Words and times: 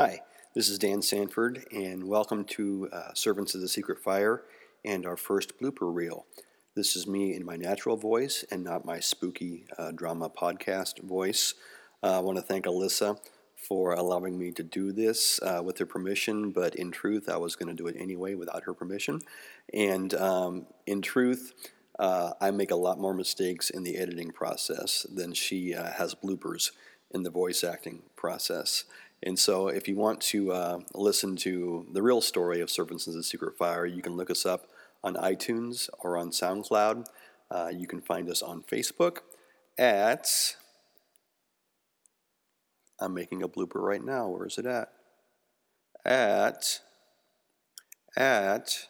Hi, 0.00 0.20
this 0.54 0.68
is 0.68 0.78
Dan 0.78 1.02
Sanford, 1.02 1.64
and 1.72 2.04
welcome 2.04 2.44
to 2.44 2.88
uh, 2.92 3.12
Servants 3.14 3.56
of 3.56 3.60
the 3.60 3.66
Secret 3.66 3.98
Fire 3.98 4.44
and 4.84 5.04
our 5.04 5.16
first 5.16 5.58
blooper 5.58 5.92
reel. 5.92 6.24
This 6.76 6.94
is 6.94 7.08
me 7.08 7.34
in 7.34 7.44
my 7.44 7.56
natural 7.56 7.96
voice 7.96 8.44
and 8.48 8.62
not 8.62 8.84
my 8.84 9.00
spooky 9.00 9.64
uh, 9.76 9.90
drama 9.90 10.30
podcast 10.30 11.02
voice. 11.02 11.54
Uh, 12.00 12.18
I 12.18 12.20
want 12.20 12.38
to 12.38 12.42
thank 12.42 12.64
Alyssa 12.66 13.18
for 13.56 13.92
allowing 13.92 14.38
me 14.38 14.52
to 14.52 14.62
do 14.62 14.92
this 14.92 15.40
uh, 15.42 15.62
with 15.64 15.78
her 15.78 15.86
permission, 15.86 16.52
but 16.52 16.76
in 16.76 16.92
truth, 16.92 17.28
I 17.28 17.38
was 17.38 17.56
going 17.56 17.66
to 17.66 17.74
do 17.74 17.88
it 17.88 17.96
anyway 17.98 18.36
without 18.36 18.62
her 18.66 18.74
permission. 18.74 19.20
And 19.74 20.14
um, 20.14 20.66
in 20.86 21.02
truth, 21.02 21.54
uh, 21.98 22.34
I 22.40 22.52
make 22.52 22.70
a 22.70 22.76
lot 22.76 23.00
more 23.00 23.14
mistakes 23.14 23.68
in 23.68 23.82
the 23.82 23.96
editing 23.96 24.30
process 24.30 25.04
than 25.12 25.32
she 25.32 25.74
uh, 25.74 25.90
has 25.94 26.14
bloopers 26.14 26.70
in 27.10 27.22
the 27.24 27.30
voice 27.30 27.64
acting 27.64 28.02
process. 28.16 28.84
And 29.22 29.38
so, 29.38 29.68
if 29.68 29.88
you 29.88 29.96
want 29.96 30.20
to 30.22 30.52
uh, 30.52 30.78
listen 30.94 31.34
to 31.36 31.86
the 31.92 32.02
real 32.02 32.20
story 32.20 32.60
of 32.60 32.70
Servants 32.70 33.06
of 33.06 33.14
the 33.14 33.24
Secret 33.24 33.56
Fire, 33.58 33.84
you 33.84 34.00
can 34.00 34.16
look 34.16 34.30
us 34.30 34.46
up 34.46 34.68
on 35.02 35.14
iTunes 35.14 35.88
or 35.98 36.16
on 36.16 36.30
SoundCloud. 36.30 37.06
Uh, 37.50 37.70
you 37.72 37.86
can 37.86 38.00
find 38.00 38.28
us 38.28 38.42
on 38.42 38.62
Facebook 38.62 39.18
at. 39.76 40.56
I'm 43.00 43.14
making 43.14 43.42
a 43.42 43.48
blooper 43.48 43.80
right 43.80 44.04
now. 44.04 44.28
Where 44.28 44.46
is 44.46 44.58
it 44.58 44.66
at? 44.66 44.92
At. 46.04 46.80
At. 48.16 48.88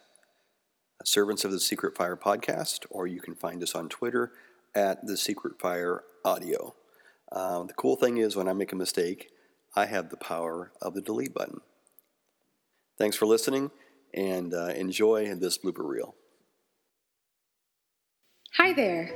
Servants 1.05 1.45
of 1.45 1.53
the 1.53 1.61
Secret 1.61 1.97
Fire 1.97 2.17
podcast, 2.17 2.85
or 2.91 3.07
you 3.07 3.21
can 3.21 3.35
find 3.35 3.63
us 3.63 3.75
on 3.75 3.89
Twitter 3.89 4.33
at 4.75 5.07
the 5.07 5.17
Secret 5.17 5.61
Fire 5.61 6.03
Audio. 6.25 6.75
Uh, 7.31 7.63
the 7.65 7.75
cool 7.75 7.97
thing 7.97 8.19
is, 8.19 8.35
when 8.35 8.49
I 8.49 8.53
make 8.53 8.73
a 8.73 8.77
mistake, 8.77 9.31
I 9.79 9.87
have 9.87 10.11
the 10.11 10.17
power 10.17 10.73
of 10.83 10.95
the 10.95 11.01
delete 11.01 11.33
button. 11.33 11.61
Thanks 12.99 13.17
for 13.17 13.27
listening 13.27 13.71
and 14.13 14.53
uh, 14.53 14.73
enjoy 14.75 15.33
this 15.37 15.57
blooper 15.57 15.89
reel. 15.89 16.17
Hi 18.55 18.73
there. 18.73 19.15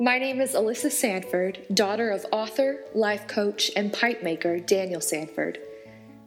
My 0.00 0.18
name 0.18 0.40
is 0.40 0.54
Alyssa 0.54 0.90
Sanford, 0.90 1.66
daughter 1.74 2.10
of 2.10 2.24
author, 2.32 2.84
life 2.94 3.26
coach, 3.26 3.70
and 3.76 3.92
pipe 3.92 4.22
maker 4.22 4.58
Daniel 4.58 5.02
Sanford. 5.02 5.58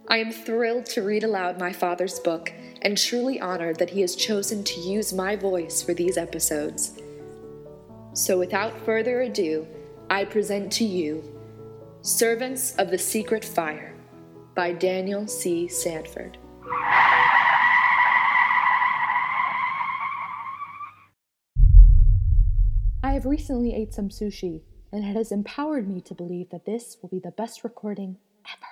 I 0.08 0.18
am 0.18 0.32
thrilled 0.32 0.86
to 0.88 1.02
read 1.02 1.24
aloud 1.24 1.58
my 1.58 1.74
father's 1.74 2.20
book 2.20 2.54
and 2.84 2.96
truly 2.96 3.40
honored 3.40 3.80
that 3.80 3.90
he 3.90 4.02
has 4.02 4.16
chosen 4.16 4.64
to 4.64 4.80
use 4.80 5.12
my 5.12 5.36
voice 5.36 5.82
for 5.82 5.96
these 5.96 6.20
episodes. 6.20 7.02
So, 8.14 8.38
without 8.38 8.80
further 8.86 9.22
ado, 9.22 9.66
I 10.08 10.26
present 10.26 10.72
to 10.74 10.84
you 10.84 11.41
Servants 12.04 12.76
of 12.78 12.90
the 12.90 12.98
Secret 12.98 13.46
Fire 13.46 13.94
by 14.56 14.74
Daniel 14.74 15.28
C. 15.28 15.68
Sanford. 15.68 16.40
I 23.04 23.14
have 23.14 23.26
recently 23.26 23.76
ate 23.76 23.94
some 23.94 24.10
sushi, 24.10 24.62
and 24.92 25.04
it 25.04 25.16
has 25.16 25.32
empowered 25.32 25.88
me 25.88 26.02
to 26.02 26.16
believe 26.16 26.50
that 26.50 26.66
this 26.66 26.98
will 27.04 27.10
be 27.10 27.20
the 27.20 27.30
best 27.30 27.64
recording 27.64 28.18
ever. 28.48 28.66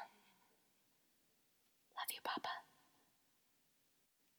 Love 1.96 2.10
you, 2.10 2.22
Papa. 2.24 2.50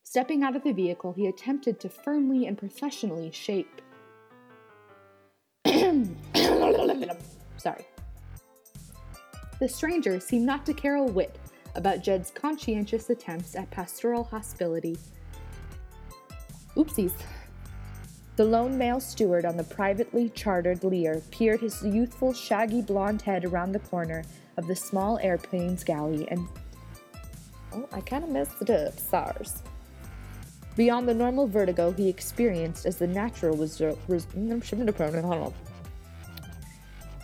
Stepping 0.03 0.43
out 0.43 0.57
of 0.57 0.65
the 0.65 0.73
vehicle, 0.73 1.13
he 1.13 1.29
attempted 1.29 1.79
to 1.79 1.89
firmly 1.89 2.45
and 2.45 2.59
professionally 2.59 3.31
shape. 3.31 3.83
Sorry. 7.57 7.87
The 9.61 9.69
stranger 9.69 10.19
seemed 10.19 10.47
not 10.47 10.65
to 10.67 10.75
care 10.75 10.97
a 10.97 11.05
whit 11.05 11.37
about 11.77 12.03
Jed's 12.03 12.31
conscientious 12.31 13.11
attempts 13.11 13.55
at 13.55 13.71
pastoral 13.71 14.25
hospitality. 14.25 14.97
Oopsies. 16.77 17.13
The 18.37 18.45
lone 18.45 18.79
male 18.79 19.01
steward 19.01 19.45
on 19.45 19.59
the 19.59 19.65
privately 19.65 20.31
chartered 20.31 20.83
Lear 20.83 21.21
peered 21.31 21.61
his 21.61 21.83
youthful, 21.83 22.33
shaggy 22.33 22.81
blonde 22.81 23.21
head 23.21 23.45
around 23.45 23.73
the 23.73 23.81
corner 23.81 24.25
of 24.57 24.67
the 24.67 24.75
small 24.75 25.19
airplane's 25.19 25.85
galley 25.85 26.27
and. 26.31 26.49
Oh, 27.75 27.87
I 27.93 28.01
kind 28.01 28.25
of 28.25 28.31
messed 28.31 28.63
it 28.63 28.71
up, 28.71 28.99
SARS. 28.99 29.63
Beyond 30.75 31.07
the 31.07 31.15
normal 31.15 31.47
vertigo 31.47 31.93
he 31.93 32.09
experienced 32.09 32.87
as 32.87 32.97
the 32.97 33.07
natural 33.07 33.57
was. 33.57 33.79
Hmm, 33.79 34.59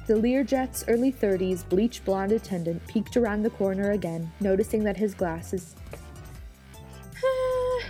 The 0.07 0.15
Learjet's 0.15 0.85
early 0.87 1.11
30s 1.11 1.69
bleach 1.69 2.05
blonde 2.05 2.31
attendant 2.31 2.87
peeked 2.87 3.17
around 3.17 3.43
the 3.43 3.51
corner 3.51 3.91
again, 3.91 4.31
noticing 4.39 4.85
that 4.85 4.97
his 4.97 5.15
glasses. 5.15 5.75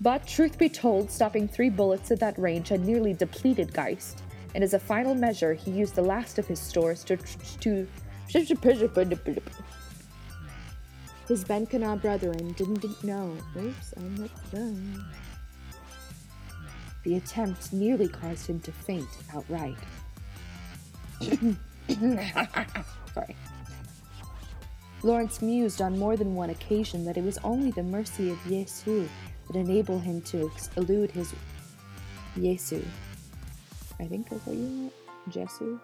but, 0.00 0.24
truth 0.24 0.56
be 0.56 0.68
told, 0.68 1.10
stopping 1.10 1.48
three 1.48 1.68
bullets 1.68 2.12
at 2.12 2.20
that 2.20 2.38
range 2.38 2.68
had 2.68 2.86
nearly 2.86 3.12
depleted 3.12 3.74
Geist, 3.74 4.22
and 4.54 4.62
as 4.62 4.72
a 4.72 4.78
final 4.78 5.16
measure, 5.16 5.52
he 5.52 5.72
used 5.72 5.96
the 5.96 6.02
last 6.02 6.38
of 6.38 6.46
his 6.46 6.60
stores 6.60 7.02
to. 7.02 7.16
to 7.16 7.88
his 11.26 11.42
Benkana 11.42 12.00
brethren 12.00 12.52
didn't 12.52 13.02
know. 13.02 13.36
Oops, 13.56 13.94
I'm 13.96 14.14
not 14.14 14.50
done. 14.52 15.04
The 17.02 17.16
attempt 17.16 17.72
nearly 17.72 18.06
caused 18.08 18.46
him 18.46 18.60
to 18.60 18.70
faint 18.70 19.08
outright. 19.34 19.76
Sorry. 23.14 23.36
Lawrence 25.02 25.40
mused 25.40 25.80
on 25.80 25.98
more 25.98 26.16
than 26.16 26.34
one 26.34 26.50
occasion 26.50 27.04
that 27.04 27.16
it 27.16 27.24
was 27.24 27.38
only 27.44 27.70
the 27.70 27.82
mercy 27.82 28.30
of 28.30 28.38
Yesu 28.38 29.08
that 29.46 29.56
enabled 29.56 30.02
him 30.02 30.20
to 30.22 30.50
elude 30.76 31.10
his 31.10 31.32
Yesu. 32.36 32.84
I 34.00 34.06
think 34.06 34.28
that's 34.28 34.44
what 34.46 34.56
you 34.56 34.62
meant? 34.62 34.92
Jesu? 35.28 35.78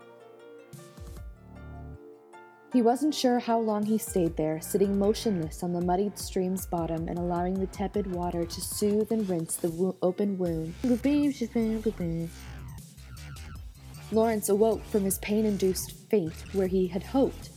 He 2.72 2.81
wasn't 2.81 3.14
sure 3.14 3.38
how 3.38 3.59
long 3.59 3.84
he 3.84 3.99
stayed 3.99 4.34
there, 4.37 4.59
sitting 4.62 4.99
motionless 4.99 5.62
on 5.62 5.75
the 5.75 5.81
muddied 5.82 6.19
stream's 6.19 6.64
bottom 6.64 7.06
and 7.06 7.19
allowing 7.19 7.53
the 7.60 7.66
tepid 7.66 8.10
water 8.10 8.47
to 8.47 8.60
soothe 8.62 9.12
and 9.12 9.28
rinse 9.28 9.56
the 9.56 9.69
wo- 9.69 9.97
open 10.00 10.38
wound. 10.38 10.75
Lawrence 14.12 14.50
awoke 14.50 14.84
from 14.84 15.05
his 15.05 15.19
pain 15.21 15.47
induced 15.47 15.93
faint 16.11 16.34
where 16.53 16.67
he 16.67 16.87
had 16.87 17.03
hoped. 17.03 17.49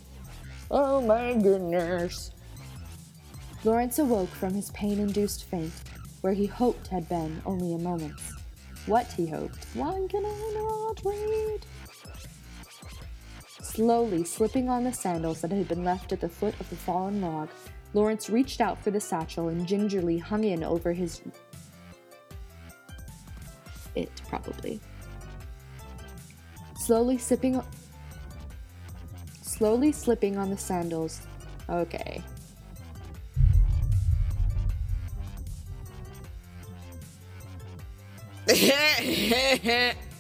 Oh 0.72 1.02
my 1.02 1.34
goodness. 1.34 2.32
Lawrence 3.66 4.00
awoke 4.00 4.30
from 4.30 4.54
his 4.54 4.72
pain 4.72 5.00
induced 5.00 5.44
faint 5.50 5.74
where 6.22 6.32
he 6.32 6.46
hoped 6.46 6.88
had 6.88 7.10
been 7.10 7.42
only 7.46 7.74
a 7.74 7.78
moment. 7.78 8.18
What 8.86 9.06
he 9.18 9.28
hoped. 9.28 9.66
Why 9.74 10.08
can 10.10 10.26
I 10.26 10.54
not 10.56 11.04
read? 11.04 11.66
Slowly 13.62 14.24
slipping 14.24 14.70
on 14.70 14.86
the 14.86 14.94
sandals 14.94 15.42
that 15.42 15.52
had 15.52 15.68
been 15.68 15.84
left 15.84 16.14
at 16.14 16.22
the 16.22 16.30
foot 16.30 16.58
of 16.62 16.70
the 16.70 16.78
fallen 16.78 17.20
log, 17.20 17.50
Lawrence 17.94 18.30
reached 18.30 18.62
out 18.62 18.82
for 18.82 18.92
the 18.92 19.02
satchel 19.02 19.50
and 19.50 19.68
gingerly 19.68 20.20
hung 20.20 20.46
in 20.46 20.64
over 20.64 20.94
his. 20.94 21.22
It, 23.94 24.22
probably 24.30 24.80
slowly 26.86 27.18
sipping 27.18 27.60
slowly 29.42 29.92
slipping 29.92 30.38
on 30.38 30.52
the 30.52 30.58
sandals. 30.58 31.22
Okay. 31.68 32.22